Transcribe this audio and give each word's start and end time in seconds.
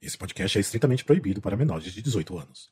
Esse 0.00 0.16
podcast 0.16 0.56
é 0.56 0.60
estritamente 0.60 1.04
proibido 1.04 1.40
para 1.40 1.56
menores 1.56 1.92
de 1.92 2.00
18 2.00 2.38
anos. 2.38 2.70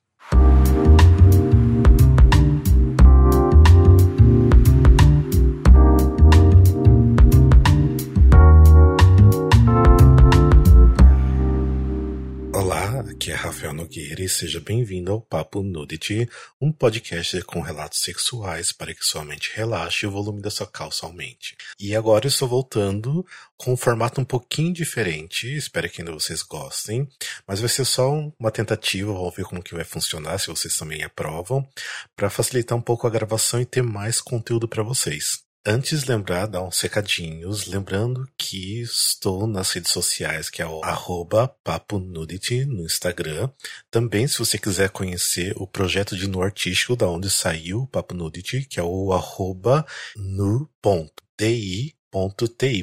Aqui 13.16 13.32
é 13.32 13.34
Rafael 13.34 13.72
Nogueira 13.72 14.22
e 14.22 14.28
seja 14.28 14.60
bem-vindo 14.60 15.10
ao 15.10 15.22
Papo 15.22 15.62
Nudity, 15.62 16.28
um 16.60 16.70
podcast 16.70 17.40
com 17.42 17.62
relatos 17.62 18.00
sexuais 18.02 18.72
para 18.72 18.94
que 18.94 19.02
sua 19.02 19.24
mente 19.24 19.52
relaxe 19.54 20.04
e 20.04 20.08
o 20.08 20.10
volume 20.12 20.42
da 20.42 20.50
sua 20.50 20.66
calça 20.66 21.06
aumente. 21.06 21.56
E 21.80 21.96
agora 21.96 22.26
estou 22.26 22.46
voltando 22.46 23.24
com 23.56 23.72
um 23.72 23.76
formato 23.76 24.20
um 24.20 24.24
pouquinho 24.24 24.70
diferente, 24.70 25.56
espero 25.56 25.88
que 25.88 26.02
ainda 26.02 26.12
vocês 26.12 26.42
gostem, 26.42 27.08
mas 27.46 27.58
vai 27.58 27.70
ser 27.70 27.86
só 27.86 28.12
uma 28.38 28.50
tentativa, 28.50 29.12
vamos 29.14 29.34
ver 29.34 29.44
como 29.44 29.62
que 29.62 29.74
vai 29.74 29.84
funcionar, 29.84 30.38
se 30.38 30.48
vocês 30.48 30.76
também 30.76 31.02
aprovam, 31.02 31.66
para 32.14 32.28
facilitar 32.28 32.76
um 32.76 32.82
pouco 32.82 33.06
a 33.06 33.10
gravação 33.10 33.60
e 33.60 33.64
ter 33.64 33.82
mais 33.82 34.20
conteúdo 34.20 34.68
para 34.68 34.82
vocês. 34.82 35.45
Antes 35.68 36.04
lembrar, 36.04 36.46
dar 36.46 36.62
uns 36.62 36.80
recadinhos, 36.80 37.66
lembrando 37.66 38.24
que 38.38 38.80
estou 38.82 39.48
nas 39.48 39.72
redes 39.72 39.90
sociais, 39.90 40.48
que 40.48 40.62
é 40.62 40.66
o 40.66 40.80
arroba 40.84 41.48
Papo 41.64 41.98
Nudity 41.98 42.64
no 42.64 42.84
Instagram. 42.84 43.50
Também, 43.90 44.28
se 44.28 44.38
você 44.38 44.58
quiser 44.58 44.90
conhecer 44.90 45.52
o 45.56 45.66
projeto 45.66 46.16
de 46.16 46.28
nu 46.28 46.40
artístico, 46.40 46.94
da 46.94 47.08
onde 47.08 47.28
saiu 47.28 47.80
o 47.80 47.86
Papo 47.88 48.14
Nudity, 48.14 48.64
que 48.64 48.78
é 48.78 48.82
o 48.84 49.12
arroba 49.12 49.84
nu.di.ty, 50.14 50.84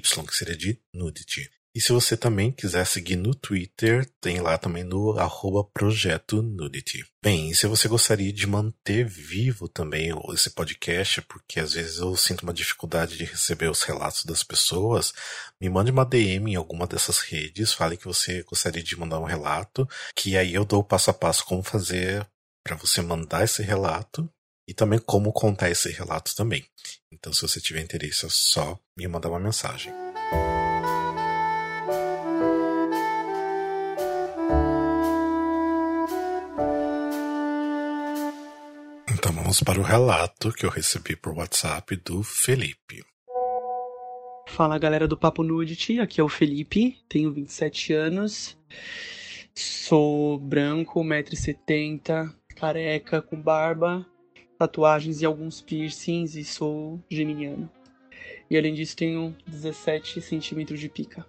que 0.02 0.36
seria 0.36 0.58
de 0.58 0.78
nudity. 0.94 1.50
E 1.76 1.82
se 1.82 1.92
você 1.92 2.16
também 2.16 2.52
quiser 2.52 2.86
seguir 2.86 3.16
no 3.16 3.34
Twitter, 3.34 4.08
tem 4.22 4.40
lá 4.40 4.60
também 4.60 4.84
no 4.84 5.18
arroba 5.18 5.64
Projeto 5.74 6.40
Nudity. 6.44 7.04
Bem, 7.24 7.50
e 7.50 7.56
se 7.56 7.66
você 7.66 7.88
gostaria 7.88 8.32
de 8.32 8.46
manter 8.46 9.04
vivo 9.08 9.68
também 9.68 10.12
esse 10.32 10.52
podcast, 10.52 11.24
porque 11.24 11.60
às 11.60 11.74
vezes 11.74 11.98
eu 11.98 12.16
sinto 12.16 12.44
uma 12.44 12.54
dificuldade 12.54 13.18
de 13.18 13.26
receber 13.26 13.72
os 13.72 13.82
relatos 13.82 14.24
das 14.24 14.44
pessoas, 14.44 15.14
me 15.60 15.68
mande 15.68 15.90
uma 15.90 16.06
DM 16.06 16.52
em 16.52 16.56
alguma 16.56 16.86
dessas 16.86 17.20
redes, 17.20 17.74
fale 17.74 17.98
que 17.98 18.06
você 18.06 18.44
gostaria 18.44 18.84
de 18.84 18.96
mandar 18.96 19.20
um 19.20 19.26
relato, 19.26 19.90
que 20.16 20.38
aí 20.38 20.54
eu 20.54 20.66
dou 20.66 20.84
passo 20.84 21.10
a 21.10 21.14
passo 21.14 21.44
como 21.44 21.64
fazer 21.64 22.24
para 22.64 22.76
você 22.76 23.02
mandar 23.02 23.44
esse 23.44 23.64
relato 23.64 24.30
e 24.68 24.76
também 24.76 25.00
como 25.00 25.34
contar 25.34 25.72
esse 25.72 25.90
relato 25.90 26.36
também. 26.36 26.64
Então, 27.12 27.34
se 27.34 27.42
você 27.42 27.60
tiver 27.60 27.82
interesse, 27.82 28.28
é 28.28 28.30
só 28.30 28.80
me 28.96 29.08
mandar 29.08 29.30
uma 29.30 29.40
mensagem. 29.40 29.92
Vamos 39.54 39.62
para 39.62 39.80
o 39.80 39.84
relato 39.84 40.52
que 40.52 40.66
eu 40.66 40.70
recebi 40.70 41.16
por 41.16 41.38
WhatsApp 41.38 41.96
do 41.98 42.24
Felipe. 42.24 43.06
Fala 44.48 44.80
galera 44.80 45.08
do 45.08 45.16
Papo 45.16 45.44
Nudity, 45.44 46.00
aqui 46.00 46.20
é 46.20 46.24
o 46.24 46.30
Felipe, 46.30 46.98
tenho 47.08 47.32
27 47.32 47.94
anos, 47.94 48.58
sou 49.54 50.40
branco, 50.40 51.04
1,70m, 51.04 52.34
careca, 52.56 53.22
com 53.22 53.40
barba, 53.40 54.04
tatuagens 54.58 55.22
e 55.22 55.26
alguns 55.26 55.62
piercings 55.62 56.36
e 56.36 56.44
sou 56.44 57.00
geminiano. 57.08 57.70
E 58.50 58.58
além 58.58 58.74
disso 58.74 58.96
tenho 58.96 59.36
17 59.46 60.20
centímetros 60.20 60.80
de 60.80 60.90
pica. 60.90 61.24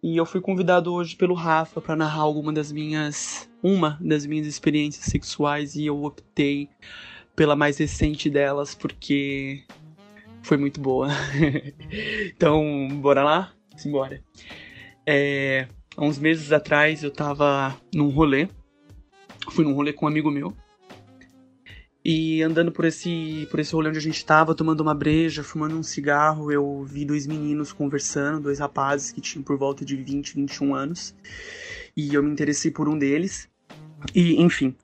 E 0.00 0.16
eu 0.16 0.24
fui 0.24 0.40
convidado 0.40 0.92
hoje 0.92 1.16
pelo 1.16 1.34
Rafa 1.34 1.80
para 1.80 1.96
narrar 1.96 2.20
alguma 2.20 2.52
das 2.52 2.70
minhas 2.70 3.48
uma 3.60 3.98
das 4.00 4.24
minhas 4.24 4.46
experiências 4.46 5.06
sexuais 5.06 5.74
e 5.74 5.86
eu 5.86 6.04
optei 6.04 6.68
pela 7.36 7.54
mais 7.54 7.76
recente 7.76 8.30
delas, 8.30 8.74
porque 8.74 9.62
foi 10.42 10.56
muito 10.56 10.80
boa. 10.80 11.08
então, 12.34 12.88
bora 13.00 13.22
lá? 13.22 13.52
Simbora. 13.76 14.22
É, 15.06 15.68
há 15.96 16.04
uns 16.04 16.18
meses 16.18 16.50
atrás 16.50 17.04
eu 17.04 17.10
tava 17.10 17.76
num 17.94 18.08
rolê. 18.08 18.48
Fui 19.50 19.64
num 19.64 19.74
rolê 19.74 19.92
com 19.92 20.06
um 20.06 20.08
amigo 20.08 20.30
meu. 20.30 20.56
E 22.08 22.40
andando 22.40 22.70
por 22.70 22.84
esse, 22.84 23.48
por 23.50 23.58
esse 23.58 23.74
rolê 23.74 23.88
onde 23.88 23.98
a 23.98 24.02
gente 24.02 24.24
tava, 24.24 24.54
tomando 24.54 24.80
uma 24.80 24.94
breja, 24.94 25.42
fumando 25.42 25.76
um 25.76 25.82
cigarro, 25.82 26.52
eu 26.52 26.84
vi 26.84 27.04
dois 27.04 27.26
meninos 27.26 27.72
conversando, 27.72 28.44
dois 28.44 28.60
rapazes 28.60 29.10
que 29.10 29.20
tinham 29.20 29.42
por 29.42 29.58
volta 29.58 29.84
de 29.84 29.96
20, 29.96 30.36
21 30.36 30.74
anos. 30.74 31.14
E 31.96 32.14
eu 32.14 32.22
me 32.22 32.30
interessei 32.30 32.70
por 32.70 32.88
um 32.88 32.96
deles. 32.96 33.48
E, 34.14 34.40
enfim, 34.40 34.76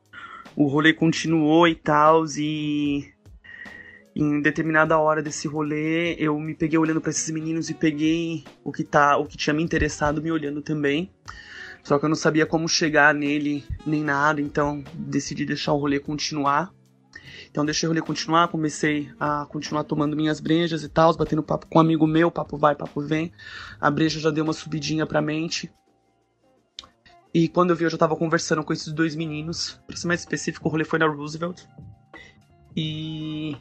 o 0.57 0.67
rolê 0.67 0.93
continuou 0.93 1.67
e 1.67 1.75
tal, 1.75 2.25
e 2.39 3.13
em 4.15 4.43
determinada 4.43 4.99
hora 4.99 5.23
desse 5.23 5.49
rolê 5.49 6.15
eu 6.19 6.39
me 6.39 6.55
peguei 6.55 6.79
olhando 6.79 7.01
para 7.01 7.11
esses 7.11 7.31
meninos 7.31 7.71
e 7.71 7.75
peguei 7.75 8.45
o 8.63 8.71
que 8.71 8.85
tá, 8.85 9.17
o 9.17 9.27
que 9.27 9.37
tinha 9.37 9.55
me 9.55 9.63
interessado 9.63 10.23
me 10.23 10.31
olhando 10.31 10.61
também. 10.61 11.11
Só 11.83 11.99
que 11.99 12.05
eu 12.05 12.09
não 12.09 12.17
sabia 12.17 12.47
como 12.47 12.69
chegar 12.69 13.13
nele 13.13 13.65
nem 13.85 14.05
nada, 14.05 14.41
então 14.41 14.85
decidi 14.95 15.45
deixar 15.45 15.73
o 15.73 15.79
rolê 15.79 15.99
continuar. 15.99 16.73
Então 17.51 17.65
deixei 17.65 17.89
o 17.89 17.91
rolê 17.91 18.01
continuar, 18.01 18.49
comecei 18.49 19.11
a 19.19 19.47
continuar 19.47 19.85
tomando 19.85 20.17
minhas 20.17 20.41
brejas 20.41 20.83
e 20.85 20.89
tal, 20.89 21.15
batendo 21.17 21.43
papo 21.43 21.67
com 21.67 21.79
um 21.79 21.81
amigo 21.81 22.07
meu, 22.07 22.31
papo 22.31 22.57
vai, 22.57 22.75
papo 22.75 23.01
vem. 23.01 23.33
A 23.81 23.91
breja 23.91 24.21
já 24.21 24.31
deu 24.31 24.45
uma 24.45 24.53
subidinha 24.53 25.07
pra 25.07 25.21
mente. 25.21 25.71
E 27.35 27.49
quando 27.49 27.71
eu 27.71 27.77
vi, 27.77 27.85
eu 27.85 27.91
já 27.91 27.97
tava 27.97 28.15
conversando 28.15 28.63
com 28.63 28.73
esses 28.73 28.93
dois 28.93 29.17
meninos. 29.17 29.81
Pra 29.87 29.97
ser 29.97 30.07
mais 30.07 30.21
específico, 30.21 30.69
o 30.69 30.71
rolê 30.71 30.85
foi 30.85 30.99
na 30.99 31.07
Roosevelt. 31.07 31.63
E 32.77 33.57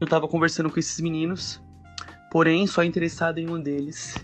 eu 0.00 0.06
tava 0.06 0.28
conversando 0.28 0.70
com 0.70 0.78
esses 0.78 1.00
meninos, 1.00 1.60
porém 2.30 2.66
só 2.66 2.84
interessado 2.84 3.38
em 3.38 3.48
um 3.48 3.60
deles. 3.60 4.14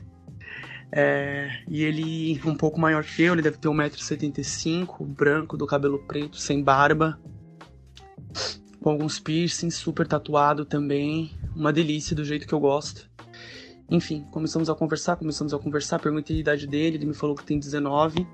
É, 0.92 1.50
e 1.66 1.82
ele 1.82 2.40
um 2.44 2.54
pouco 2.54 2.78
maior 2.78 3.02
que 3.02 3.22
eu, 3.22 3.32
ele 3.32 3.42
deve 3.42 3.56
ter 3.56 3.68
1,75m, 3.68 5.04
branco, 5.06 5.56
do 5.56 5.66
cabelo 5.66 5.98
preto, 6.06 6.36
sem 6.36 6.62
barba, 6.62 7.18
com 8.80 8.90
alguns 8.90 9.18
piercings, 9.18 9.74
super 9.74 10.06
tatuado 10.06 10.64
também, 10.64 11.32
uma 11.56 11.72
delícia 11.72 12.14
do 12.14 12.24
jeito 12.24 12.46
que 12.46 12.54
eu 12.54 12.60
gosto. 12.60 13.10
Enfim, 13.90 14.24
começamos 14.30 14.70
a 14.70 14.74
conversar, 14.74 15.16
começamos 15.16 15.52
a 15.52 15.58
conversar, 15.58 15.98
perguntei 15.98 16.36
a 16.36 16.40
idade 16.40 16.66
dele, 16.66 16.96
ele 16.96 17.06
me 17.06 17.14
falou 17.14 17.34
que 17.34 17.44
tem 17.44 17.58
19 17.58 18.26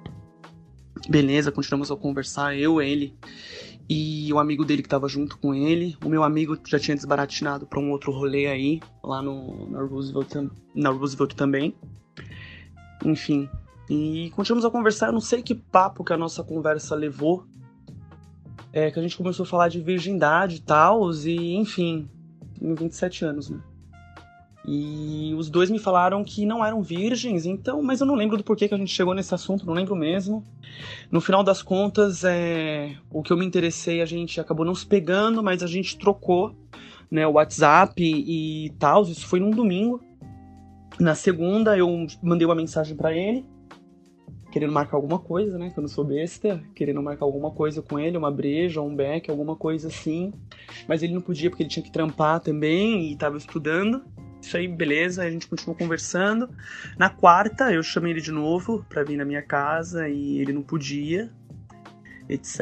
Beleza, 1.09 1.51
continuamos 1.51 1.91
a 1.91 1.97
conversar, 1.97 2.57
eu, 2.57 2.81
ele 2.81 3.15
e 3.93 4.33
o 4.33 4.39
amigo 4.39 4.65
dele 4.65 4.85
que 4.85 4.89
tava 4.89 5.09
junto 5.09 5.37
com 5.37 5.53
ele. 5.53 5.97
O 6.05 6.09
meu 6.09 6.23
amigo 6.23 6.57
já 6.65 6.79
tinha 6.79 6.95
desbaratinado 6.95 7.67
para 7.67 7.81
um 7.81 7.91
outro 7.91 8.13
rolê 8.13 8.47
aí, 8.47 8.81
lá 9.03 9.21
no, 9.21 9.69
na, 9.69 9.83
Roosevelt, 9.83 10.49
na 10.73 10.91
Roosevelt 10.91 11.35
também. 11.35 11.75
Enfim, 13.05 13.49
e 13.89 14.31
continuamos 14.37 14.65
a 14.65 14.71
conversar. 14.71 15.09
Eu 15.09 15.13
não 15.13 15.21
sei 15.21 15.43
que 15.43 15.57
papo 15.57 16.05
que 16.05 16.13
a 16.13 16.17
nossa 16.17 16.45
conversa 16.45 16.95
levou. 16.95 17.45
É 18.73 18.93
que 18.93 19.01
a 19.01 19.03
gente 19.03 19.17
começou 19.17 19.43
a 19.43 19.47
falar 19.47 19.67
de 19.67 19.81
virgindade 19.81 20.57
e 20.57 20.61
tal, 20.61 21.11
e 21.13 21.57
enfim, 21.57 22.09
em 22.63 22.73
27 22.73 23.25
anos, 23.25 23.51
né? 23.51 23.61
E 24.67 25.35
os 25.39 25.49
dois 25.49 25.71
me 25.71 25.79
falaram 25.79 26.23
que 26.23 26.45
não 26.45 26.65
eram 26.65 26.83
virgens, 26.83 27.47
então, 27.47 27.83
mas 27.83 28.01
eu 28.01 28.07
não 28.07 28.15
lembro 28.15 28.37
do 28.37 28.45
porquê 28.45 28.69
que 28.69 28.75
a 28.75 28.79
gente 28.79 28.93
chegou 28.93 29.15
nesse 29.15 29.35
assunto, 29.35 29.65
não 29.65 29.73
lembro 29.73 29.97
mesmo. 29.97 30.45
No 31.11 31.21
final 31.21 31.43
das 31.43 31.63
contas, 31.63 32.25
é, 32.25 32.95
o 33.11 33.23
que 33.23 33.33
eu 33.33 33.37
me 33.39 33.47
interessei, 33.47 34.03
a 34.03 34.07
gente 34.07 34.39
acabou 34.39 34.65
não 34.65 34.75
se 34.75 34.87
pegando, 34.87 35.43
mas 35.43 35.63
a 35.63 35.67
gente 35.67 35.99
trocou 35.99 36.55
né, 37.11 37.27
o 37.27 37.33
WhatsApp 37.33 38.03
e 38.03 38.71
tal. 38.79 39.03
Isso 39.03 39.27
foi 39.27 39.41
num 39.41 39.51
domingo. 39.51 40.01
Na 40.99 41.15
segunda, 41.15 41.77
eu 41.77 42.07
mandei 42.23 42.47
uma 42.47 42.55
mensagem 42.55 42.95
para 42.95 43.15
ele, 43.15 43.47
querendo 44.53 44.73
marcar 44.73 44.99
alguma 44.99 45.19
coisa, 45.19 45.59
né? 45.59 45.71
Que 45.71 45.79
eu 45.79 45.83
não 45.83 45.89
sou 45.89 46.05
besta, 46.05 46.63
querendo 46.75 47.03
marcar 47.03 47.25
alguma 47.25 47.51
coisa 47.51 47.81
com 47.81 47.99
ele, 47.99 48.19
uma 48.19 48.31
breja, 48.31 48.83
um 48.83 48.95
beck, 48.95 49.31
alguma 49.31 49.57
coisa 49.57 49.89
assim. 49.89 50.33
Mas 50.87 51.03
ele 51.03 51.15
não 51.15 51.23
podia 51.23 51.49
porque 51.49 51.63
ele 51.63 51.71
tinha 51.71 51.83
que 51.83 51.91
trampar 51.91 52.41
também 52.41 53.11
e 53.11 53.17
tava 53.17 53.39
estudando. 53.39 54.05
Isso 54.41 54.57
aí, 54.57 54.67
beleza, 54.67 55.23
a 55.23 55.31
gente 55.31 55.47
continuou 55.47 55.77
conversando. 55.77 56.49
Na 56.99 57.11
quarta, 57.11 57.73
eu 57.73 57.83
chamei 57.83 58.13
ele 58.13 58.21
de 58.21 58.33
novo 58.33 58.85
pra 58.89 59.05
vir 59.05 59.17
na 59.17 59.25
minha 59.25 59.43
casa 59.43 60.09
e 60.09 60.39
ele 60.41 60.53
não 60.53 60.63
podia, 60.63 61.31
etc. 62.29 62.59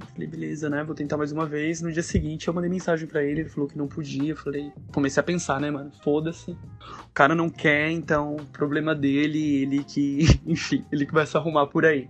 Eu 0.00 0.06
falei, 0.08 0.26
beleza, 0.28 0.68
né? 0.68 0.84
Vou 0.84 0.94
tentar 0.94 1.16
mais 1.16 1.32
uma 1.32 1.46
vez. 1.46 1.80
No 1.80 1.90
dia 1.90 2.02
seguinte, 2.02 2.48
eu 2.48 2.54
mandei 2.54 2.68
mensagem 2.68 3.08
para 3.08 3.22
ele, 3.24 3.40
ele 3.40 3.48
falou 3.48 3.68
que 3.68 3.78
não 3.78 3.88
podia. 3.88 4.32
Eu 4.32 4.36
falei, 4.36 4.70
comecei 4.92 5.20
a 5.20 5.24
pensar, 5.24 5.58
né, 5.58 5.70
mano? 5.70 5.90
Foda-se. 6.04 6.50
O 6.50 7.12
cara 7.14 7.34
não 7.34 7.48
quer, 7.48 7.90
então, 7.90 8.36
problema 8.52 8.94
dele, 8.94 9.62
ele 9.62 9.84
que, 9.84 10.26
enfim, 10.46 10.84
ele 10.92 11.06
que 11.06 11.14
vai 11.14 11.26
se 11.26 11.36
arrumar 11.36 11.66
por 11.66 11.86
aí. 11.86 12.08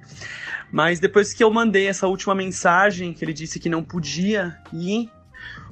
Mas 0.72 0.98
depois 0.98 1.32
que 1.32 1.44
eu 1.44 1.50
mandei 1.50 1.86
essa 1.86 2.08
última 2.08 2.34
mensagem, 2.34 3.12
que 3.12 3.24
ele 3.24 3.32
disse 3.32 3.60
que 3.60 3.68
não 3.68 3.84
podia 3.84 4.58
ir 4.72 5.10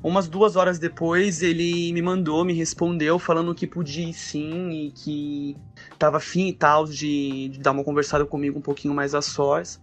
Umas 0.03 0.29
duas 0.29 0.55
horas 0.55 0.79
depois, 0.79 1.43
ele 1.43 1.93
me 1.93 2.03
mandou, 2.03 2.45
me 2.45 2.53
respondeu, 2.53 3.19
falando 3.19 3.55
que 3.55 3.67
podia 3.67 4.07
ir 4.07 4.13
sim 4.13 4.71
e 4.71 4.91
que 4.91 5.57
tava 5.99 6.19
afim 6.19 6.49
e 6.49 6.53
tal 6.53 6.85
de, 6.85 7.49
de 7.49 7.59
dar 7.59 7.71
uma 7.71 7.83
conversada 7.83 8.27
comigo 8.27 8.59
um 8.59 8.63
pouquinho 8.63 8.93
mais 8.93 9.15
a 9.15 9.23
sós. 9.23 9.81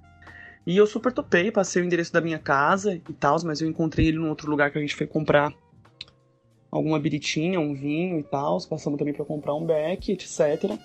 E 0.65 0.77
eu 0.77 0.85
super 0.85 1.11
topei, 1.11 1.51
passei 1.51 1.81
o 1.81 1.85
endereço 1.85 2.13
da 2.13 2.21
minha 2.21 2.37
casa 2.37 2.93
e 2.93 3.13
tal, 3.13 3.35
mas 3.43 3.61
eu 3.61 3.67
encontrei 3.67 4.07
ele 4.07 4.19
num 4.19 4.29
outro 4.29 4.49
lugar 4.49 4.71
que 4.71 4.77
a 4.77 4.81
gente 4.81 4.95
foi 4.95 5.07
comprar 5.07 5.51
alguma 6.69 6.99
biritinha, 6.99 7.59
um 7.59 7.73
vinho 7.73 8.19
e 8.19 8.23
tal. 8.23 8.59
Passamos 8.67 8.99
também 8.99 9.13
para 9.13 9.25
comprar 9.25 9.55
um 9.55 9.65
beck, 9.65 10.11
etc. 10.11 10.77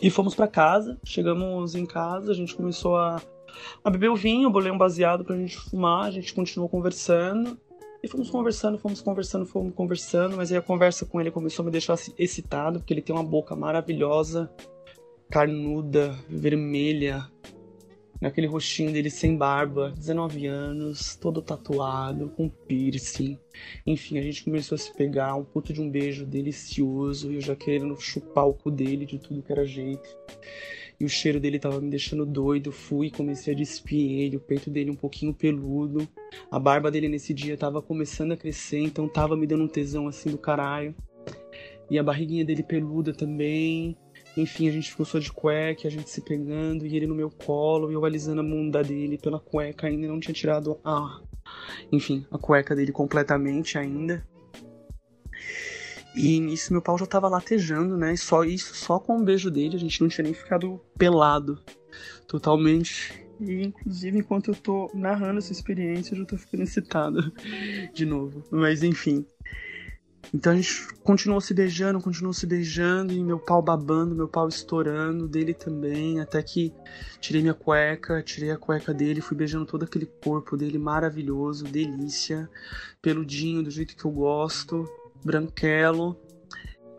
E 0.00 0.08
fomos 0.08 0.34
para 0.34 0.48
casa. 0.48 0.98
Chegamos 1.04 1.74
em 1.74 1.84
casa, 1.84 2.32
a 2.32 2.34
gente 2.34 2.54
começou 2.54 2.96
a, 2.96 3.20
a 3.84 3.90
beber 3.90 4.08
o 4.08 4.16
vinho, 4.16 4.48
bolei 4.48 4.72
um 4.72 4.78
baseado 4.78 5.24
pra 5.24 5.36
gente 5.36 5.58
fumar, 5.58 6.06
a 6.06 6.10
gente 6.10 6.32
continuou 6.32 6.68
conversando. 6.68 7.58
E 8.02 8.08
fomos 8.08 8.30
conversando, 8.30 8.78
fomos 8.78 9.02
conversando, 9.02 9.44
fomos 9.44 9.74
conversando, 9.74 10.36
mas 10.36 10.50
aí 10.50 10.58
a 10.58 10.62
conversa 10.62 11.04
com 11.04 11.20
ele 11.20 11.30
começou 11.30 11.62
a 11.62 11.66
me 11.66 11.70
deixar 11.70 11.98
excitado, 12.18 12.78
porque 12.78 12.94
ele 12.94 13.02
tem 13.02 13.14
uma 13.14 13.24
boca 13.24 13.54
maravilhosa, 13.54 14.50
carnuda, 15.30 16.18
vermelha, 16.28 17.30
naquele 18.20 18.46
rostinho 18.46 18.92
dele 18.92 19.10
sem 19.10 19.36
barba, 19.36 19.92
19 19.96 20.46
anos, 20.46 21.16
todo 21.16 21.40
tatuado, 21.40 22.28
com 22.30 22.48
piercing. 22.48 23.38
Enfim, 23.86 24.18
a 24.18 24.22
gente 24.22 24.44
começou 24.44 24.76
a 24.76 24.78
se 24.78 24.92
pegar, 24.94 25.34
um 25.34 25.44
puto 25.44 25.72
de 25.72 25.80
um 25.80 25.90
beijo 25.90 26.26
delicioso, 26.26 27.32
e 27.32 27.36
eu 27.36 27.40
já 27.40 27.56
querendo 27.56 27.98
chupar 28.00 28.46
o 28.46 28.54
cu 28.54 28.70
dele 28.70 29.06
de 29.06 29.18
tudo 29.18 29.42
que 29.42 29.52
era 29.52 29.64
jeito. 29.64 30.08
E 31.00 31.04
o 31.04 31.08
cheiro 31.08 31.40
dele 31.40 31.58
tava 31.58 31.80
me 31.80 31.88
deixando 31.88 32.26
doido, 32.26 32.70
fui 32.70 33.10
comecei 33.10 33.54
a 33.54 33.56
despir 33.56 34.20
ele, 34.20 34.36
o 34.36 34.40
peito 34.40 34.68
dele 34.68 34.90
um 34.90 34.94
pouquinho 34.94 35.32
peludo. 35.32 36.06
A 36.50 36.58
barba 36.58 36.90
dele 36.90 37.08
nesse 37.08 37.32
dia 37.32 37.56
tava 37.56 37.80
começando 37.80 38.32
a 38.32 38.36
crescer, 38.36 38.80
então 38.80 39.08
tava 39.08 39.34
me 39.34 39.46
dando 39.46 39.64
um 39.64 39.68
tesão 39.68 40.06
assim 40.06 40.30
do 40.30 40.36
caralho. 40.36 40.94
E 41.90 41.98
a 41.98 42.02
barriguinha 42.02 42.44
dele 42.44 42.62
peluda 42.62 43.14
também. 43.14 43.96
Enfim, 44.36 44.68
a 44.68 44.72
gente 44.72 44.90
ficou 44.90 45.06
só 45.06 45.18
de 45.18 45.32
cueca, 45.32 45.88
a 45.88 45.90
gente 45.90 46.10
se 46.10 46.20
pegando 46.20 46.86
e 46.86 46.94
ele 46.94 47.06
no 47.06 47.14
meu 47.14 47.30
colo 47.30 47.90
e 47.90 47.94
eu 47.94 48.04
alisando 48.04 48.42
a 48.42 48.44
bunda 48.44 48.82
dele 48.84 49.16
pela 49.16 49.40
cueca, 49.40 49.86
ainda 49.86 50.06
não 50.06 50.20
tinha 50.20 50.34
tirado 50.34 50.78
a. 50.84 51.22
Enfim, 51.90 52.26
a 52.30 52.36
cueca 52.36 52.76
dele 52.76 52.92
completamente 52.92 53.78
ainda. 53.78 54.24
E 56.14 56.40
nisso 56.40 56.72
meu 56.72 56.82
pau 56.82 56.98
já 56.98 57.06
tava 57.06 57.28
latejando, 57.28 57.96
né? 57.96 58.14
E 58.14 58.18
só 58.18 58.44
isso, 58.44 58.74
só 58.74 58.98
com 58.98 59.18
o 59.18 59.24
beijo 59.24 59.50
dele, 59.50 59.76
a 59.76 59.78
gente 59.78 60.00
não 60.00 60.08
tinha 60.08 60.24
nem 60.24 60.34
ficado 60.34 60.80
pelado 60.98 61.58
totalmente. 62.26 63.26
E 63.40 63.62
inclusive 63.62 64.18
enquanto 64.18 64.50
eu 64.50 64.54
tô 64.54 64.90
narrando 64.92 65.38
essa 65.38 65.52
experiência, 65.52 66.14
eu 66.14 66.18
já 66.18 66.24
tô 66.24 66.36
ficando 66.36 66.62
excitado 66.62 67.32
de 67.94 68.04
novo. 68.04 68.44
Mas 68.50 68.82
enfim. 68.82 69.24
Então 70.32 70.52
a 70.52 70.56
gente 70.56 70.86
continuou 71.02 71.40
se 71.40 71.52
beijando, 71.52 72.00
continuou 72.00 72.32
se 72.32 72.46
beijando, 72.46 73.12
e 73.12 73.22
meu 73.22 73.38
pau 73.38 73.60
babando, 73.60 74.14
meu 74.14 74.28
pau 74.28 74.48
estourando, 74.48 75.26
dele 75.26 75.54
também, 75.54 76.20
até 76.20 76.40
que 76.42 76.72
tirei 77.20 77.42
minha 77.42 77.54
cueca, 77.54 78.22
tirei 78.22 78.50
a 78.52 78.56
cueca 78.56 78.94
dele, 78.94 79.20
fui 79.20 79.36
beijando 79.36 79.66
todo 79.66 79.84
aquele 79.84 80.06
corpo 80.06 80.56
dele 80.56 80.78
maravilhoso, 80.78 81.64
delícia, 81.64 82.48
peludinho, 83.02 83.62
do 83.62 83.70
jeito 83.70 83.96
que 83.96 84.04
eu 84.04 84.10
gosto, 84.10 84.88
branquelo. 85.24 86.16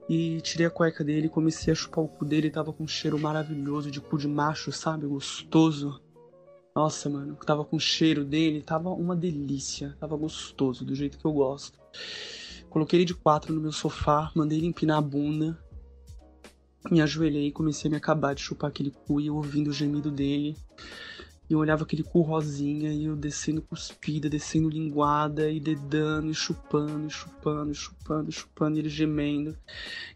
E 0.10 0.42
tirei 0.42 0.68
a 0.68 0.70
cueca 0.70 1.04
dele, 1.04 1.30
comecei 1.30 1.72
a 1.72 1.76
chupar 1.76 2.04
o 2.04 2.08
cu 2.08 2.26
dele, 2.26 2.50
tava 2.50 2.74
com 2.74 2.84
um 2.84 2.88
cheiro 2.88 3.18
maravilhoso 3.18 3.90
de 3.90 4.02
cu 4.02 4.18
de 4.18 4.28
macho, 4.28 4.72
sabe? 4.72 5.08
Gostoso. 5.08 6.02
Nossa, 6.76 7.10
mano, 7.10 7.36
tava 7.36 7.64
com 7.64 7.76
o 7.76 7.80
cheiro 7.80 8.24
dele, 8.24 8.62
tava 8.62 8.90
uma 8.90 9.16
delícia, 9.16 9.96
tava 10.00 10.16
gostoso, 10.16 10.84
do 10.84 10.96
jeito 10.96 11.18
que 11.18 11.26
eu 11.26 11.32
gosto. 11.32 11.80
Coloquei 12.70 13.00
ele 13.00 13.06
de 13.06 13.14
quatro 13.14 13.54
no 13.54 13.60
meu 13.60 13.72
sofá, 13.72 14.32
mandei 14.34 14.58
ele 14.58 14.68
empinar 14.68 14.98
a 14.98 15.02
bunda. 15.02 15.58
Me 16.90 17.02
ajoelhei 17.02 17.48
e 17.48 17.52
comecei 17.52 17.90
a 17.90 17.92
me 17.92 17.98
acabar 17.98 18.34
de 18.34 18.42
chupar 18.42 18.70
aquele 18.70 18.92
cu 18.92 19.20
e 19.20 19.30
ouvindo 19.30 19.70
o 19.70 19.74
gemido 19.74 20.10
dele. 20.10 20.58
E 21.52 21.54
eu 21.54 21.60
olhava 21.60 21.84
aquele 21.84 22.02
cu 22.02 22.22
rosinha 22.22 22.94
e 22.94 23.04
eu 23.04 23.14
descendo 23.14 23.62
cuspida, 23.62 24.30
descendo 24.30 24.70
linguada 24.70 25.52
e 25.52 25.60
dedando 25.60 26.32
e 26.32 26.34
chupando, 26.34 27.08
e 27.08 27.10
chupando, 27.10 27.72
e 27.74 27.76
chupando, 27.76 28.30
e 28.30 28.32
chupando, 28.32 28.78
e 28.78 28.80
ele 28.80 28.88
gemendo. 28.88 29.58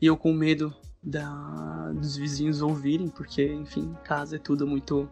E 0.01 0.05
eu 0.05 0.15
com 0.15 0.31
medo 0.31 0.73
da, 1.03 1.91
dos 1.91 2.15
vizinhos 2.15 2.61
ouvirem, 2.61 3.09
porque, 3.09 3.51
enfim, 3.51 3.93
casa 4.05 4.37
é 4.37 4.39
tudo 4.39 4.65
muito 4.65 5.09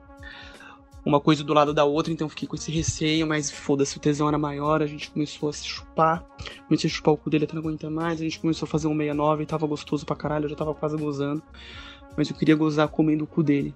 uma 1.05 1.19
coisa 1.19 1.43
do 1.43 1.53
lado 1.53 1.73
da 1.73 1.83
outra, 1.83 2.13
então 2.13 2.29
fiquei 2.29 2.47
com 2.47 2.55
esse 2.55 2.71
receio, 2.71 3.27
mas 3.27 3.51
foda-se, 3.51 3.97
o 3.97 3.99
tesão 3.99 4.29
era 4.29 4.37
maior, 4.37 4.81
a 4.81 4.87
gente 4.87 5.11
começou 5.11 5.49
a 5.49 5.53
se 5.53 5.65
chupar, 5.65 6.25
comecei 6.69 6.89
a 6.89 6.93
chupar 6.93 7.13
o 7.15 7.17
cu 7.17 7.29
dele 7.29 7.43
até 7.43 7.53
não 7.53 7.61
aguentar 7.61 7.91
mais, 7.91 8.21
a 8.21 8.23
gente 8.23 8.39
começou 8.39 8.65
a 8.65 8.69
fazer 8.69 8.87
um 8.87 8.95
69 8.95 9.43
e 9.43 9.45
tava 9.45 9.67
gostoso 9.67 10.05
pra 10.05 10.15
caralho, 10.15 10.45
eu 10.45 10.49
já 10.51 10.55
tava 10.55 10.73
quase 10.73 10.95
gozando, 10.95 11.43
mas 12.15 12.29
eu 12.29 12.35
queria 12.37 12.55
gozar 12.55 12.87
comendo 12.87 13.25
o 13.25 13.27
cu 13.27 13.43
dele. 13.43 13.75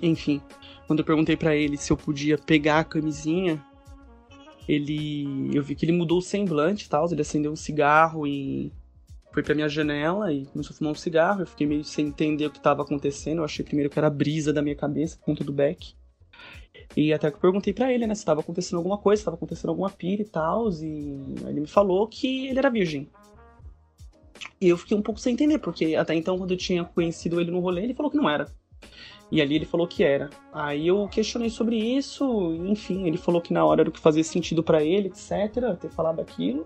Enfim, 0.00 0.40
quando 0.88 1.00
eu 1.00 1.04
perguntei 1.04 1.36
para 1.36 1.54
ele 1.54 1.76
se 1.76 1.92
eu 1.92 1.96
podia 1.98 2.38
pegar 2.38 2.80
a 2.80 2.84
camisinha, 2.84 3.62
ele. 4.66 5.54
Eu 5.54 5.62
vi 5.62 5.74
que 5.74 5.84
ele 5.84 5.92
mudou 5.92 6.18
o 6.18 6.22
semblante 6.22 6.86
e 6.86 6.88
tal, 6.88 7.06
ele 7.12 7.20
acendeu 7.20 7.52
um 7.52 7.56
cigarro 7.56 8.26
e 8.26 8.72
foi 9.30 9.42
pra 9.42 9.54
minha 9.54 9.68
janela 9.68 10.32
e 10.32 10.46
começou 10.46 10.72
a 10.74 10.78
fumar 10.78 10.92
um 10.92 10.96
cigarro. 10.96 11.42
Eu 11.42 11.46
fiquei 11.46 11.66
meio 11.66 11.84
sem 11.84 12.06
entender 12.06 12.46
o 12.46 12.50
que 12.50 12.56
estava 12.56 12.82
acontecendo. 12.82 13.38
Eu 13.38 13.44
achei 13.44 13.62
primeiro 13.62 13.90
que 13.90 13.98
era 13.98 14.08
brisa 14.08 14.50
da 14.50 14.62
minha 14.62 14.74
cabeça, 14.74 15.18
por 15.18 15.26
conta 15.26 15.44
do 15.44 15.52
Beck. 15.52 15.94
E 16.96 17.12
até 17.12 17.30
que 17.30 17.36
eu 17.36 17.40
perguntei 17.40 17.74
para 17.74 17.92
ele, 17.92 18.06
né, 18.06 18.14
se 18.14 18.22
estava 18.22 18.40
acontecendo 18.40 18.78
alguma 18.78 18.96
coisa, 18.96 19.18
se 19.18 19.22
estava 19.22 19.36
acontecendo 19.36 19.68
alguma 19.68 19.90
pira 19.90 20.22
e 20.22 20.24
tal. 20.24 20.70
E 20.72 21.20
ele 21.46 21.60
me 21.60 21.66
falou 21.66 22.08
que 22.08 22.46
ele 22.46 22.58
era 22.58 22.70
virgem. 22.70 23.06
E 24.58 24.68
eu 24.70 24.78
fiquei 24.78 24.96
um 24.96 25.02
pouco 25.02 25.20
sem 25.20 25.34
entender, 25.34 25.58
porque 25.58 25.94
até 25.96 26.14
então, 26.14 26.38
quando 26.38 26.52
eu 26.52 26.56
tinha 26.56 26.82
conhecido 26.82 27.38
ele 27.38 27.50
no 27.50 27.60
rolê, 27.60 27.84
ele 27.84 27.94
falou 27.94 28.10
que 28.10 28.16
não 28.16 28.28
era. 28.28 28.48
E 29.30 29.42
ali 29.42 29.56
ele 29.56 29.66
falou 29.66 29.86
que 29.86 30.02
era. 30.02 30.30
Aí 30.52 30.86
eu 30.86 31.06
questionei 31.08 31.50
sobre 31.50 31.76
isso, 31.76 32.54
enfim, 32.66 33.06
ele 33.06 33.18
falou 33.18 33.40
que 33.40 33.52
na 33.52 33.64
hora 33.64 33.82
era 33.82 33.90
o 33.90 33.92
que 33.92 34.00
fazia 34.00 34.24
sentido 34.24 34.62
para 34.62 34.82
ele, 34.82 35.08
etc, 35.08 35.76
ter 35.78 35.90
falado 35.90 36.20
aquilo. 36.20 36.64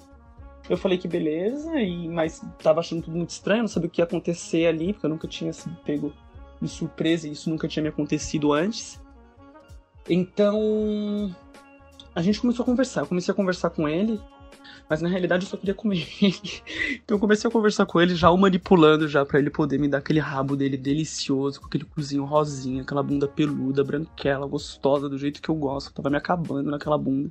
Eu 0.71 0.77
falei 0.77 0.97
que 0.97 1.09
beleza, 1.09 1.75
e 1.81 2.09
mas 2.09 2.41
tava 2.63 2.81
achando 2.81 3.03
tudo 3.03 3.17
muito 3.17 3.31
estranho, 3.31 3.63
não 3.63 3.69
sabia 3.69 3.89
o 3.89 3.91
que 3.91 4.01
ia 4.01 4.05
acontecer 4.05 4.67
ali, 4.67 4.93
porque 4.93 5.07
eu 5.07 5.11
nunca 5.11 5.27
tinha 5.27 5.53
sido 5.53 5.75
pego 5.85 6.13
de 6.61 6.69
surpresa 6.69 7.27
e 7.27 7.33
isso 7.33 7.51
nunca 7.51 7.67
tinha 7.67 7.83
me 7.83 7.89
acontecido 7.89 8.53
antes. 8.53 9.03
Então, 10.09 11.35
a 12.15 12.23
gente 12.23 12.41
começou 12.41 12.63
a 12.63 12.67
conversar. 12.67 13.01
Eu 13.01 13.07
comecei 13.07 13.33
a 13.33 13.35
conversar 13.35 13.71
com 13.71 13.89
ele, 13.89 14.21
mas 14.89 15.01
na 15.01 15.09
realidade 15.09 15.45
eu 15.45 15.51
só 15.51 15.57
queria 15.57 15.75
comer. 15.75 16.07
Então 17.05 17.17
eu 17.17 17.19
comecei 17.19 17.49
a 17.49 17.53
conversar 17.53 17.87
com 17.87 18.01
ele, 18.01 18.15
já 18.15 18.31
o 18.31 18.37
manipulando 18.37 19.09
já 19.09 19.25
para 19.25 19.39
ele 19.39 19.51
poder 19.51 19.79
me 19.79 19.89
dar 19.89 19.99
aquele 19.99 20.21
rabo 20.21 20.57
dele 20.57 20.77
delicioso, 20.77 21.61
com 21.61 21.67
aquele 21.67 21.85
cozinho 21.85 22.25
rosinha, 22.25 22.83
aquela 22.83 23.03
bunda 23.03 23.27
peluda, 23.27 23.83
branquela, 23.83 24.47
gostosa, 24.47 25.09
do 25.09 25.19
jeito 25.19 25.43
que 25.43 25.49
eu 25.49 25.55
gosto. 25.55 25.93
tava 25.93 26.11
me 26.11 26.17
acabando 26.17 26.71
naquela 26.71 26.97
bunda. 26.97 27.31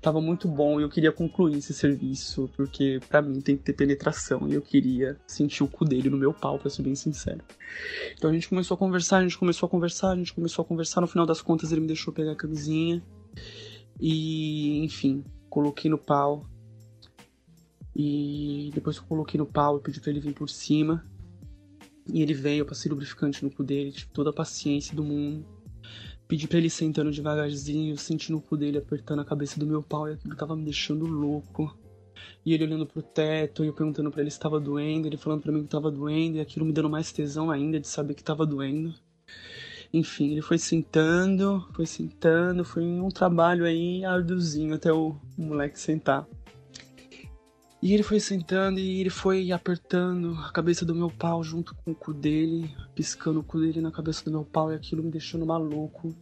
Tava 0.00 0.20
muito 0.20 0.48
bom 0.48 0.80
e 0.80 0.82
eu 0.82 0.88
queria 0.88 1.12
concluir 1.12 1.58
esse 1.58 1.72
serviço, 1.72 2.50
porque 2.56 3.00
para 3.08 3.22
mim 3.22 3.40
tem 3.40 3.56
que 3.56 3.62
ter 3.62 3.72
penetração 3.72 4.48
e 4.48 4.54
eu 4.54 4.62
queria 4.62 5.16
sentir 5.26 5.62
o 5.62 5.68
cu 5.68 5.84
dele 5.84 6.10
no 6.10 6.16
meu 6.16 6.32
pau, 6.32 6.58
pra 6.58 6.70
ser 6.70 6.82
bem 6.82 6.94
sincero. 6.94 7.40
Então 8.16 8.30
a 8.30 8.32
gente 8.32 8.48
começou 8.48 8.74
a 8.74 8.78
conversar, 8.78 9.18
a 9.18 9.22
gente 9.22 9.38
começou 9.38 9.66
a 9.66 9.70
conversar, 9.70 10.10
a 10.12 10.16
gente 10.16 10.32
começou 10.32 10.62
a 10.62 10.66
conversar. 10.66 11.00
No 11.00 11.06
final 11.06 11.26
das 11.26 11.40
contas 11.40 11.70
ele 11.70 11.82
me 11.82 11.86
deixou 11.86 12.12
pegar 12.12 12.32
a 12.32 12.36
camisinha. 12.36 13.02
E, 14.00 14.84
enfim, 14.84 15.24
coloquei 15.48 15.90
no 15.90 15.98
pau, 15.98 16.46
e 17.94 18.70
depois 18.74 18.96
eu 18.96 19.02
coloquei 19.04 19.38
no 19.38 19.46
pau, 19.46 19.74
eu 19.74 19.80
pedi 19.80 20.00
pra 20.00 20.10
ele 20.10 20.20
vir 20.20 20.34
por 20.34 20.48
cima. 20.48 21.04
E 22.12 22.22
ele 22.22 22.34
veio, 22.34 22.62
eu 22.62 22.66
passei 22.66 22.90
lubrificante 22.90 23.44
no 23.44 23.50
cu 23.50 23.62
dele, 23.62 23.92
tive 23.92 24.10
toda 24.12 24.30
a 24.30 24.32
paciência 24.32 24.94
do 24.96 25.04
mundo. 25.04 25.46
Pedi 26.26 26.48
pra 26.48 26.58
ele 26.58 26.70
sentando 26.70 27.10
devagarzinho, 27.10 27.96
sentindo 27.98 28.38
o 28.38 28.40
cu 28.40 28.56
dele 28.56 28.78
apertando 28.78 29.20
a 29.20 29.24
cabeça 29.24 29.60
do 29.60 29.66
meu 29.66 29.82
pau 29.82 30.08
e 30.08 30.14
aquilo 30.14 30.34
tava 30.34 30.56
me 30.56 30.64
deixando 30.64 31.06
louco. 31.06 31.76
E 32.44 32.54
ele 32.54 32.64
olhando 32.64 32.86
pro 32.86 33.02
teto, 33.02 33.62
e 33.62 33.68
eu 33.68 33.72
perguntando 33.72 34.10
pra 34.10 34.20
ele 34.20 34.30
se 34.30 34.40
tava 34.40 34.58
doendo, 34.58 35.06
ele 35.06 35.16
falando 35.16 35.42
pra 35.42 35.52
mim 35.52 35.62
que 35.62 35.68
tava 35.68 35.90
doendo, 35.90 36.38
e 36.38 36.40
aquilo 36.40 36.64
me 36.64 36.72
dando 36.72 36.90
mais 36.90 37.12
tesão 37.12 37.50
ainda 37.50 37.78
de 37.78 37.86
saber 37.86 38.14
que 38.14 38.24
tava 38.24 38.46
doendo. 38.46 38.94
Enfim, 39.92 40.32
ele 40.32 40.40
foi 40.40 40.58
sentando, 40.58 41.68
foi 41.74 41.84
sentando, 41.84 42.64
foi 42.64 42.82
um 42.82 43.10
trabalho 43.10 43.64
aí 43.64 44.04
arduzinho 44.04 44.74
até 44.74 44.92
o 44.92 45.16
moleque 45.36 45.78
sentar. 45.78 46.26
E 47.82 47.92
ele 47.92 48.04
foi 48.04 48.20
sentando 48.20 48.78
e 48.78 49.00
ele 49.00 49.10
foi 49.10 49.50
apertando 49.50 50.34
a 50.34 50.52
cabeça 50.52 50.84
do 50.84 50.94
meu 50.94 51.10
pau 51.10 51.42
junto 51.42 51.74
com 51.74 51.90
o 51.90 51.94
cu 51.96 52.14
dele, 52.14 52.72
piscando 52.94 53.40
o 53.40 53.42
cu 53.42 53.58
dele 53.58 53.80
na 53.80 53.90
cabeça 53.90 54.24
do 54.24 54.30
meu 54.30 54.44
pau 54.44 54.70
e 54.70 54.76
aquilo 54.76 55.02
me 55.02 55.10
deixando 55.10 55.44
maluco. 55.44 56.14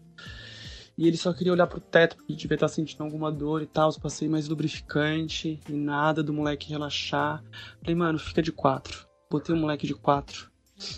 E 0.97 1.07
ele 1.07 1.19
só 1.19 1.35
queria 1.35 1.53
olhar 1.53 1.67
pro 1.67 1.79
teto 1.79 2.17
porque 2.17 2.35
devia 2.35 2.55
estar 2.55 2.69
sentindo 2.69 3.05
alguma 3.05 3.31
dor 3.31 3.61
e 3.61 3.67
tal. 3.67 3.91
Eu 3.91 4.01
passei 4.01 4.27
mais 4.27 4.49
lubrificante 4.49 5.61
e 5.69 5.73
nada 5.75 6.23
do 6.23 6.33
moleque 6.33 6.71
relaxar. 6.71 7.45
Falei, 7.81 7.95
mano, 7.95 8.19
fica 8.19 8.41
de 8.41 8.53
quatro. 8.53 9.07
Botei 9.31 9.55
o 9.55 9.59
moleque 9.59 9.87
de 9.87 9.95
quatro. 9.95 10.51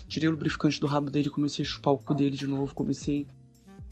Tirei 0.07 0.29
o 0.29 0.31
lubrificante 0.31 0.79
do 0.79 0.87
rabo 0.87 1.11
dele, 1.11 1.29
comecei 1.29 1.65
a 1.65 1.67
chupar 1.67 1.93
o 1.93 1.97
cu 1.97 2.13
dele 2.13 2.37
de 2.37 2.47
novo. 2.47 2.73
Comecei 2.73 3.27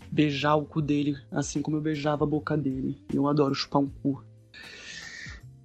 a 0.01 0.05
beijar 0.09 0.55
o 0.55 0.65
cu 0.65 0.81
dele, 0.81 1.17
assim 1.29 1.61
como 1.61 1.75
eu 1.75 1.81
beijava 1.81 2.23
a 2.23 2.27
boca 2.27 2.55
dele. 2.55 2.97
Eu 3.13 3.27
adoro 3.27 3.53
chupar 3.53 3.81
um 3.81 3.89
cu. 3.89 4.23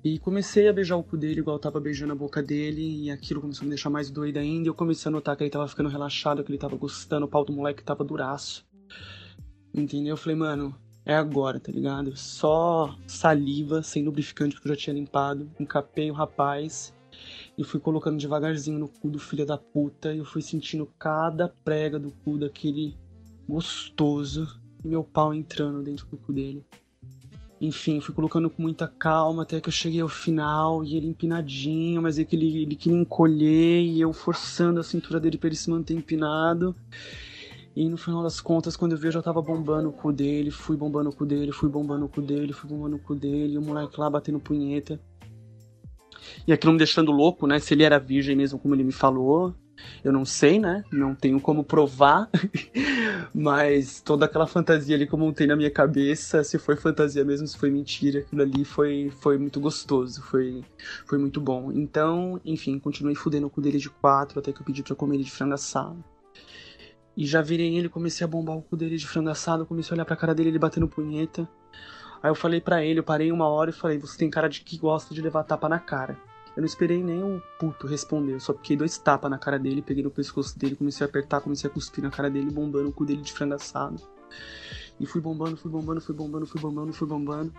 E 0.05 0.19
comecei 0.19 0.69
a 0.69 0.73
beijar 0.73 0.97
o 0.97 1.03
cu 1.03 1.17
dele 1.17 1.41
igual 1.41 1.57
eu 1.57 1.61
tava 1.61 1.81
beijando 1.81 2.13
a 2.13 2.17
boca 2.17 2.43
dele, 2.43 3.05
e 3.05 3.11
aquilo 3.11 3.41
começou 3.41 3.63
a 3.63 3.65
me 3.65 3.71
deixar 3.71 3.91
mais 3.91 4.11
doida 4.11 4.41
ainda. 4.41 4.67
E 4.67 4.71
eu 4.71 4.75
comecei 4.75 5.09
a 5.09 5.13
notar 5.13 5.37
que 5.37 5.43
ele 5.43 5.51
tava 5.51 5.67
ficando 5.67 5.89
relaxado, 5.89 6.45
que 6.45 6.51
ele 6.51 6.59
tava 6.59 6.77
gostando, 6.77 7.27
o 7.27 7.29
pau 7.29 7.45
do 7.45 7.53
moleque 7.53 7.83
tava 7.83 8.05
duraço. 8.05 8.65
Entendeu? 9.75 10.13
Eu 10.13 10.17
falei, 10.17 10.37
mano, 10.37 10.75
é 11.05 11.15
agora, 11.15 11.61
tá 11.61 11.71
ligado? 11.71 12.17
Só 12.17 12.97
saliva, 13.07 13.83
sem 13.83 14.05
lubrificante, 14.05 14.55
porque 14.55 14.69
eu 14.69 14.75
já 14.75 14.81
tinha 14.81 14.95
limpado. 14.95 15.51
Encapei 15.59 16.11
o 16.11 16.15
rapaz 16.15 16.93
e 17.57 17.63
fui 17.65 17.79
colocando 17.79 18.19
devagarzinho 18.19 18.79
no 18.79 18.89
cu 18.89 19.09
do 19.09 19.19
filho 19.19 19.47
da 19.47 19.57
puta. 19.57 20.13
E 20.13 20.19
eu 20.19 20.25
fui 20.25 20.43
sentindo 20.43 20.87
cada 20.99 21.49
prega 21.49 21.99
do 21.99 22.11
cu 22.11 22.39
daquele 22.39 22.97
gostoso. 23.49 24.61
E 24.85 24.89
meu 24.89 25.05
pau 25.05 25.33
entrando 25.33 25.83
dentro 25.83 26.07
do 26.07 26.17
cu 26.17 26.33
dele. 26.33 26.65
Enfim, 27.61 28.01
fui 28.01 28.15
colocando 28.15 28.51
com 28.51 28.61
muita 28.61 28.87
calma 28.87 29.43
até 29.43 29.61
que 29.61 29.69
eu 29.69 29.73
cheguei 29.73 30.01
ao 30.01 30.09
final 30.09 30.85
e 30.85 30.97
ele 30.97 31.07
empinadinho, 31.07 32.03
mas 32.03 32.19
é 32.19 32.25
que 32.25 32.37
ele, 32.37 32.63
ele 32.63 32.77
queria 32.77 32.99
encolher 32.99 33.83
e 33.83 34.01
eu 34.01 34.13
forçando 34.13 34.79
a 34.79 34.83
cintura 34.83 35.19
dele 35.19 35.39
pra 35.39 35.49
ele 35.49 35.57
se 35.57 35.71
manter 35.71 35.95
empinado. 35.95 36.77
E 37.75 37.89
no 37.89 37.97
final 37.97 38.23
das 38.23 38.41
contas, 38.41 38.77
quando 38.77 38.93
eu 38.93 38.99
vi, 38.99 39.09
eu 39.09 39.13
já 39.13 39.23
tava 39.23 39.41
bombando 39.41 39.89
o 39.89 39.93
cu 39.93 40.13
dele, 40.13 40.51
fui 40.51 40.77
bombando 40.77 41.11
o 41.11 41.13
cu 41.13 41.27
dele, 41.27 41.53
fui 41.53 41.69
bombando 41.69 42.07
o 42.07 42.09
cu 42.09 42.23
dele, 42.23 42.53
fui 42.53 42.69
bombando 42.69 42.97
o 42.97 42.99
cu 42.99 43.15
dele, 43.15 43.55
e 43.55 43.59
o 43.59 43.63
moleque 43.63 44.01
lá 44.01 44.09
batendo 44.09 44.41
punheta. 44.41 44.99
E 46.47 46.53
aquilo 46.53 46.73
me 46.73 46.79
deixando 46.79 47.13
louco, 47.13 47.47
né? 47.47 47.59
Se 47.59 47.75
ele 47.75 47.83
era 47.83 47.99
virgem 47.99 48.35
mesmo, 48.35 48.59
como 48.59 48.75
ele 48.75 48.85
me 48.85 48.93
falou, 48.93 49.55
eu 50.03 50.13
não 50.13 50.25
sei, 50.25 50.59
né? 50.59 50.85
Não 50.91 51.15
tenho 51.15 51.41
como 51.41 51.65
provar, 51.65 52.31
mas 53.35 54.01
toda 54.01 54.27
aquela 54.27 54.47
fantasia 54.47 54.97
ali 54.97 55.07
que 55.07 55.13
eu 55.13 55.19
montei 55.19 55.47
na 55.47 55.57
minha 55.57 55.71
cabeça, 55.71 56.43
se 56.45 56.59
foi 56.59 56.77
fantasia 56.77 57.25
mesmo, 57.25 57.47
se 57.47 57.57
foi 57.57 57.71
mentira, 57.71 58.21
aquilo 58.21 58.43
ali 58.43 58.65
foi, 58.65 59.11
foi 59.21 59.39
muito 59.39 59.61
gostoso, 59.61 60.23
foi, 60.23 60.65
foi 61.07 61.19
muito 61.19 61.41
bom. 61.41 61.71
Então, 61.73 62.41
enfim, 62.45 62.79
continuei 62.79 63.15
fudendo 63.15 63.47
o 63.47 63.51
cu 63.51 63.61
dele 63.61 63.79
de 63.79 63.91
quatro 63.91 64.39
até 64.39 64.53
que 64.53 64.61
eu 64.61 64.65
pedi 64.65 64.83
pra 64.83 64.95
comer 64.95 65.17
ele 65.17 65.25
de 65.25 65.31
frango 65.31 65.55
assado. 65.55 66.03
E 67.17 67.25
já 67.25 67.41
virei 67.41 67.75
ele, 67.77 67.89
comecei 67.89 68.25
a 68.25 68.29
bombar 68.29 68.57
o 68.57 68.63
cu 68.63 68.77
dele 68.77 68.97
de 68.97 69.07
frango 69.07 69.31
assado, 69.31 69.65
comecei 69.65 69.93
a 69.93 69.95
olhar 69.95 70.05
pra 70.05 70.17
cara 70.17 70.35
dele, 70.35 70.51
ele 70.51 70.59
batendo 70.59 70.87
punheta. 70.87 71.49
Aí 72.23 72.31
eu 72.31 72.35
falei 72.35 72.61
para 72.61 72.85
ele, 72.85 73.01
eu 73.01 73.05
parei 73.05 73.33
uma 73.33 73.49
hora 73.49 73.71
e 73.71 73.73
falei, 73.73 73.99
você 73.99 74.19
tem 74.19 74.29
cara 74.29 74.49
de 74.49 74.61
que 74.61 74.77
gosta 74.77 75.15
de 75.15 75.23
levar 75.23 75.45
tapa 75.45 75.69
na 75.69 75.79
cara. 75.79 76.17
Eu 76.57 76.63
não 76.63 76.67
esperei 76.67 77.03
nem 77.03 77.23
o 77.23 77.43
puto 77.59 77.87
responder, 77.87 78.33
eu 78.33 78.41
só 78.41 78.55
piquei 78.55 78.79
dois 78.79 78.97
tapas 78.97 79.31
na 79.31 79.39
cara 79.39 79.59
dele, 79.59 79.83
peguei 79.83 80.03
no 80.03 80.11
pescoço 80.11 80.59
dele, 80.59 80.75
comecei 80.75 81.07
a 81.07 81.09
apertar, 81.09 81.43
comecei 81.43 81.69
a 81.69 81.73
cuspir 81.73 82.03
na 82.03 82.11
cara 82.11 82.31
dele, 82.31 82.51
bombando 82.51 82.89
o 82.89 82.93
cu 82.93 83.05
dele 83.05 83.21
de 83.21 83.31
frango 83.31 83.55
assado. 83.55 84.01
E 84.99 85.05
fui 85.05 85.21
bombando, 85.21 85.57
fui 85.59 85.71
bombando, 85.71 86.01
fui 86.01 86.15
bombando, 86.15 86.47
fui 86.47 86.59
bombando, 86.59 86.93
fui 86.95 87.07
bombando. 87.07 87.53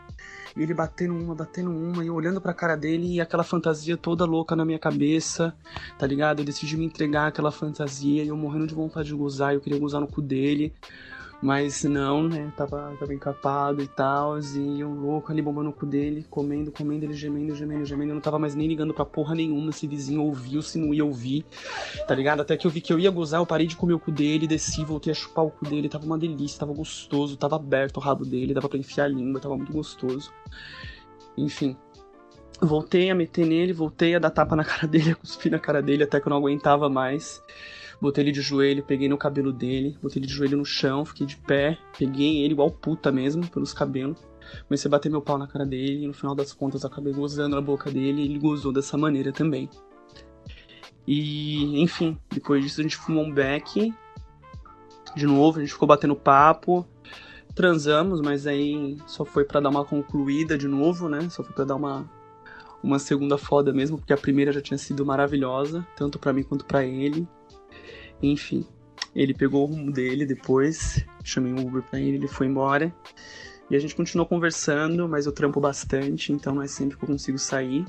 E 0.56 0.63
ele 0.63 0.74
batendo 0.74 1.13
uma, 1.13 1.36
batendo 1.36 1.70
uma, 1.70 2.04
e 2.04 2.08
eu 2.08 2.16
olhando 2.16 2.42
pra 2.42 2.51
cara 2.51 2.75
dele 2.75 3.13
e 3.13 3.22
aquela 3.22 3.44
fantasia 3.44 3.96
toda 3.96 4.25
louca 4.25 4.56
na 4.56 4.66
minha 4.66 4.80
cabeça, 4.80 5.56
tá 6.00 6.08
ligado? 6.08 6.39
Eu 6.39 6.46
decidi 6.46 6.75
me 6.75 6.86
entregar 6.86 7.27
àquela 7.27 7.51
fantasia 7.51 8.24
e 8.24 8.27
eu 8.27 8.36
morrendo 8.36 8.66
de 8.66 8.74
vontade 8.74 9.10
de 9.10 9.13
gozar, 9.13 9.54
eu 9.54 9.62
queria 9.62 9.77
gozar 9.77 10.01
no 10.01 10.08
cu 10.08 10.20
dele. 10.20 10.74
Mas 11.41 11.84
não, 11.84 12.27
né? 12.27 12.51
Tava, 12.58 12.96
tava 13.00 13.13
encapado 13.13 13.82
e 13.82 13.88
tal. 13.88 14.39
E 14.39 14.79
eu 14.79 14.91
louco 14.91 15.32
ali 15.32 15.41
bombando 15.41 15.70
o 15.70 15.74
cu 15.74 15.86
dele, 15.86 16.25
comendo, 16.29 16.72
comendo, 16.72 17.06
ele 17.06 17.13
gemendo, 17.13 17.56
gemendo, 17.56 17.86
gemendo. 17.86 18.12
Eu 18.12 18.15
não 18.15 18.22
tava 18.22 18.39
mais 18.39 18.56
nem 18.56 18.67
ligando 18.67 18.94
pra 18.94 19.06
porra 19.06 19.36
nenhuma 19.36 19.72
se 19.72 19.86
vizinho 19.86 20.24
ouviu, 20.24 20.62
se 20.63 20.79
não 20.79 20.94
ia 20.94 21.06
ouvir. 21.06 21.46
Tá 22.08 22.15
ligado? 22.15 22.41
Até 22.41 22.58
que 22.58 22.65
eu 22.65 22.72
vi 22.72 22.82
que 22.82 22.91
eu 22.91 23.00
ia 23.00 23.12
gozar, 23.12 23.39
eu 23.39 23.46
parei 23.46 23.67
de 23.67 23.75
comer 23.75 23.94
o 23.94 24.00
cu 24.00 24.12
dele, 24.12 24.48
desci, 24.48 24.84
voltei 24.84 25.12
a 25.12 25.15
chupar 25.15 25.46
o 25.46 25.51
cu 25.51 25.65
dele. 25.65 25.88
Tava 25.88 26.06
uma 26.06 26.17
delícia, 26.17 26.60
tava 26.60 26.74
gostoso, 26.74 27.38
tava 27.38 27.56
aberto 27.56 27.98
o 27.98 28.00
rabo 28.00 28.25
dele, 28.25 28.53
dava 28.53 28.67
pra 28.67 28.79
enfiar 28.79 29.06
a 29.06 29.10
língua, 29.10 29.39
tava 29.39 29.56
muito 29.56 29.72
gostoso. 29.72 30.34
Enfim. 31.38 31.77
Voltei 32.60 33.12
a 33.12 33.15
meter 33.15 33.46
nele, 33.46 33.72
voltei 33.72 34.15
a 34.15 34.20
dar 34.20 34.32
tapa 34.32 34.56
na 34.56 34.63
cara 34.65 34.88
dele, 34.88 35.12
a 35.12 35.15
cuspir 35.15 35.51
na 35.51 35.60
cara 35.60 35.84
dele, 35.84 36.03
até 36.03 36.20
que 36.20 36.27
eu 36.27 36.32
não 36.32 36.38
aguentava 36.38 36.89
mais. 36.89 37.44
Botei 38.00 38.24
ele 38.24 38.32
de 38.32 38.42
joelho, 38.42 38.84
peguei 38.84 39.10
no 39.10 39.18
cabelo 39.18 39.51
dele, 39.51 39.98
botei 40.01 40.20
ele 40.20 40.27
de 40.27 40.34
joelho 40.34 40.58
no 40.58 40.66
chão, 40.66 41.04
fiquei 41.04 41.25
de 41.25 41.36
pé, 41.36 41.77
peguei 41.98 42.44
ele 42.44 42.54
igual 42.54 42.70
puta 42.70 43.12
mesmo, 43.12 43.48
pelos 43.48 43.74
cabelos. 43.74 44.24
Comecei 44.68 44.88
a 44.88 44.92
bater 44.92 45.10
meu 45.10 45.22
pau 45.22 45.38
na 45.38 45.48
cara 45.48 45.66
dele 45.66 46.04
e 46.04 46.08
no 46.08 46.13
final 46.13 46.36
das 46.36 46.54
contas 46.54 46.86
acabei 46.86 47.12
gozando 47.12 47.56
na 47.56 47.62
boca 47.62 47.89
dele 47.89 48.22
e 48.22 48.25
ele 48.25 48.39
gozou 48.39 48.72
dessa 48.72 48.98
maneira 48.98 49.32
também. 49.32 49.70
E, 51.08 51.82
enfim, 51.82 52.18
depois 52.30 52.63
disso 52.63 52.82
a 52.82 52.84
gente 52.84 52.98
fumou 52.98 53.24
um 53.24 53.34
beck. 53.34 53.94
De 55.16 55.25
novo, 55.25 55.58
a 55.58 55.62
gente 55.62 55.74
ficou 55.74 55.88
batendo 55.88 56.16
papo. 56.16 56.86
Transamos, 57.56 58.22
mas 58.22 58.46
aí 58.46 58.98
só 59.08 59.25
foi 59.25 59.44
para 59.44 59.60
dar 59.60 59.70
uma 59.70 59.84
concluída 59.84 60.58
de 60.58 60.68
novo, 60.68 61.10
né? 61.10 61.27
Só 61.30 61.44
foi 61.44 61.54
pra 61.54 61.66
dar 61.66 61.75
uma, 61.75 62.08
uma 62.84 63.00
segunda 63.00 63.38
foda 63.38 63.74
mesmo, 63.74 63.98
porque 63.98 64.13
a 64.13 64.18
primeira 64.18 64.51
já 64.51 64.62
tinha 64.62 64.77
sido 64.77 65.06
maravilhosa, 65.06 65.88
tanto 65.96 66.20
para 66.20 66.34
mim 66.34 66.44
quanto 66.44 66.66
para 66.66 66.86
ele. 66.86 67.27
Enfim, 68.22 68.66
ele 69.16 69.34
pegou 69.34 69.64
o 69.64 69.66
rumo 69.66 69.92
dele 69.92 70.26
depois, 70.26 71.06
chamei 71.24 71.54
um 71.54 71.68
Uber 71.68 71.84
pra 71.84 72.00
ele, 72.00 72.18
ele 72.18 72.28
foi 72.28 72.48
embora. 72.48 72.94
E 73.70 73.76
a 73.76 73.80
gente 73.80 73.96
continuou 73.96 74.28
conversando, 74.28 75.08
mas 75.08 75.26
eu 75.26 75.32
trampo 75.32 75.60
bastante, 75.60 76.32
então 76.32 76.56
não 76.56 76.62
é 76.62 76.68
sempre 76.68 76.98
que 76.98 77.04
eu 77.04 77.08
consigo 77.08 77.38
sair. 77.38 77.86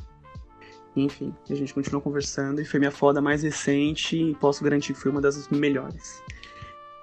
Enfim, 0.96 1.32
a 1.48 1.54
gente 1.54 1.72
continuou 1.72 2.02
conversando 2.02 2.60
e 2.60 2.64
foi 2.64 2.80
minha 2.80 2.90
foda 2.90 3.20
mais 3.20 3.42
recente 3.42 4.16
e 4.16 4.34
posso 4.34 4.64
garantir 4.64 4.94
que 4.94 5.00
foi 5.00 5.10
uma 5.10 5.20
das 5.20 5.48
melhores. 5.48 6.20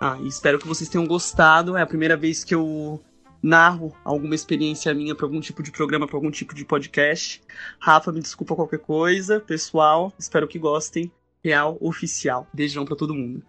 Ah, 0.02 0.18
e 0.22 0.28
espero 0.28 0.60
que 0.60 0.68
vocês 0.68 0.90
tenham 0.90 1.08
gostado. 1.08 1.78
É 1.78 1.82
a 1.82 1.86
primeira 1.86 2.18
vez 2.18 2.44
que 2.44 2.54
eu 2.54 3.02
narro 3.42 3.96
alguma 4.04 4.36
experiência 4.36 4.94
minha 4.94 5.16
para 5.16 5.26
algum 5.26 5.40
tipo 5.40 5.64
de 5.64 5.72
programa, 5.72 6.06
para 6.06 6.18
algum 6.18 6.32
tipo 6.32 6.54
de 6.54 6.66
podcast. 6.66 7.42
Rafa, 7.80 8.12
me 8.12 8.20
desculpa 8.20 8.56
qualquer 8.56 8.80
coisa. 8.80 9.40
Pessoal, 9.40 10.12
espero 10.20 10.48
que 10.48 10.60
gostem 10.60 11.10
real 11.46 11.78
oficial. 11.80 12.48
Beijão 12.52 12.84
para 12.84 12.96
todo 12.96 13.14
mundo. 13.14 13.44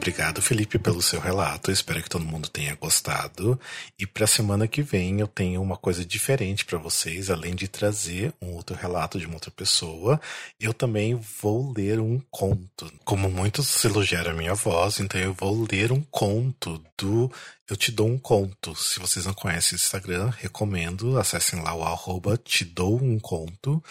Obrigado, 0.00 0.40
Felipe, 0.40 0.78
pelo 0.78 1.02
seu 1.02 1.20
relato. 1.20 1.70
espero 1.70 2.02
que 2.02 2.08
todo 2.08 2.24
mundo 2.24 2.48
tenha 2.48 2.74
gostado. 2.74 3.60
E 3.98 4.06
para 4.06 4.24
a 4.24 4.26
semana 4.26 4.66
que 4.66 4.80
vem 4.80 5.20
eu 5.20 5.26
tenho 5.26 5.60
uma 5.60 5.76
coisa 5.76 6.02
diferente 6.02 6.64
para 6.64 6.78
vocês, 6.78 7.28
além 7.28 7.54
de 7.54 7.68
trazer 7.68 8.32
um 8.40 8.54
outro 8.54 8.74
relato 8.74 9.18
de 9.18 9.26
uma 9.26 9.34
outra 9.34 9.50
pessoa, 9.50 10.18
eu 10.58 10.72
também 10.72 11.14
vou 11.42 11.74
ler 11.76 12.00
um 12.00 12.18
conto. 12.30 12.90
Como 13.04 13.30
muitos 13.30 13.84
elogiaram 13.84 14.30
a 14.30 14.34
minha 14.34 14.54
voz, 14.54 15.00
então 15.00 15.20
eu 15.20 15.34
vou 15.34 15.66
ler 15.70 15.92
um 15.92 16.00
conto 16.00 16.82
do 16.96 17.30
Eu 17.68 17.76
Te 17.76 17.92
Dou 17.92 18.08
um 18.08 18.18
Conto. 18.18 18.74
Se 18.74 18.98
vocês 18.98 19.26
não 19.26 19.34
conhecem 19.34 19.76
o 19.76 19.76
Instagram, 19.76 20.32
recomendo, 20.34 21.18
acessem 21.18 21.62
lá 21.62 21.74
o 21.74 21.84
arroba 21.84 22.38
Te 22.38 22.64
Dou 22.64 22.96
um 22.96 23.18
Conto 23.18 23.84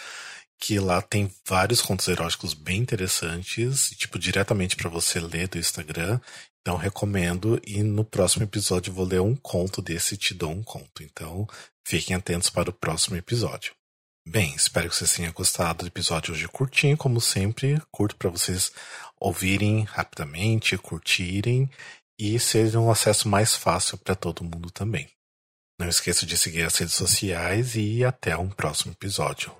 que 0.60 0.78
lá 0.78 1.00
tem 1.00 1.32
vários 1.46 1.80
contos 1.80 2.06
eróticos 2.06 2.52
bem 2.52 2.80
interessantes, 2.80 3.90
tipo, 3.96 4.18
diretamente 4.18 4.76
para 4.76 4.90
você 4.90 5.18
ler 5.18 5.48
do 5.48 5.58
Instagram. 5.58 6.20
Então 6.60 6.76
recomendo 6.76 7.60
e 7.66 7.82
no 7.82 8.04
próximo 8.04 8.44
episódio 8.44 8.92
vou 8.92 9.06
ler 9.06 9.20
um 9.20 9.34
conto 9.34 9.80
desse 9.80 10.14
e 10.14 10.18
te 10.18 10.34
dou 10.34 10.50
um 10.50 10.62
conto. 10.62 11.02
Então 11.02 11.48
fiquem 11.86 12.14
atentos 12.14 12.50
para 12.50 12.68
o 12.68 12.74
próximo 12.74 13.16
episódio. 13.16 13.72
Bem, 14.28 14.54
espero 14.54 14.90
que 14.90 14.94
vocês 14.94 15.12
tenham 15.12 15.32
gostado 15.32 15.84
do 15.84 15.88
episódio 15.88 16.34
hoje 16.34 16.46
curtinho, 16.46 16.96
como 16.96 17.20
sempre, 17.20 17.80
curto 17.90 18.14
para 18.16 18.28
vocês 18.28 18.70
ouvirem 19.18 19.84
rapidamente, 19.84 20.76
curtirem 20.76 21.70
e 22.18 22.38
seja 22.38 22.78
um 22.78 22.90
acesso 22.90 23.26
mais 23.28 23.56
fácil 23.56 23.96
para 23.96 24.14
todo 24.14 24.44
mundo 24.44 24.70
também. 24.70 25.08
Não 25.80 25.88
esqueça 25.88 26.26
de 26.26 26.36
seguir 26.36 26.64
as 26.64 26.76
redes 26.76 26.94
sociais 26.94 27.74
e 27.74 28.04
até 28.04 28.36
um 28.36 28.50
próximo 28.50 28.92
episódio. 28.92 29.59